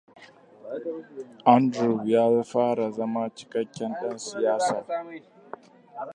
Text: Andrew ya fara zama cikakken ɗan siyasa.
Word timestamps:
Andrew 1.53 1.95
ya 2.11 2.23
fara 2.51 2.85
zama 2.97 3.23
cikakken 3.35 3.91
ɗan 4.01 4.17
siyasa. 4.27 4.77